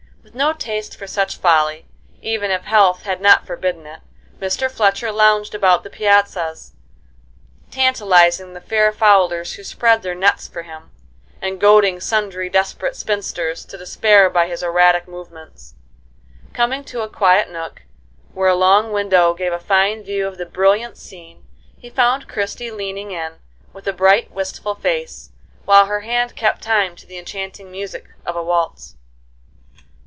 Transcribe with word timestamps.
With 0.23 0.35
no 0.35 0.53
taste 0.53 0.95
for 0.95 1.07
such 1.07 1.37
folly, 1.37 1.87
even 2.21 2.51
if 2.51 2.61
health 2.61 3.03
had 3.03 3.21
not 3.21 3.47
forbidden 3.47 3.87
it, 3.87 4.01
Mr. 4.39 4.69
Fletcher 4.69 5.11
lounged 5.11 5.55
about 5.55 5.83
the 5.83 5.89
piazzas, 5.89 6.73
tantalizing 7.71 8.53
the 8.53 8.61
fair 8.61 8.93
fowlers 8.93 9.53
who 9.53 9.63
spread 9.63 10.03
their 10.03 10.13
nets 10.13 10.47
for 10.47 10.61
him, 10.61 10.91
and 11.41 11.59
goading 11.59 11.99
sundry 11.99 12.49
desperate 12.49 12.95
spinsters 12.95 13.65
to 13.65 13.79
despair 13.79 14.29
by 14.29 14.45
his 14.47 14.61
erratic 14.61 15.07
movements. 15.07 15.73
Coming 16.53 16.83
to 16.85 17.01
a 17.01 17.09
quiet 17.09 17.49
nook, 17.49 17.81
where 18.35 18.47
a 18.49 18.55
long 18.55 18.93
window 18.93 19.33
gave 19.33 19.51
a 19.51 19.59
fine 19.59 20.03
view 20.03 20.27
of 20.27 20.37
the 20.37 20.45
brilliant 20.45 20.97
scene, 20.97 21.45
he 21.79 21.89
found 21.89 22.27
Christie 22.29 22.71
leaning 22.71 23.09
in, 23.09 23.33
with 23.73 23.87
a 23.87 23.91
bright, 23.91 24.31
wistful 24.31 24.75
face, 24.75 25.31
while 25.65 25.87
her 25.87 26.01
hand 26.01 26.35
kept 26.35 26.61
time 26.61 26.95
to 26.97 27.07
the 27.07 27.17
enchanting 27.17 27.71
music 27.71 28.05
of 28.23 28.35
a 28.35 28.43
waltz. 28.43 28.95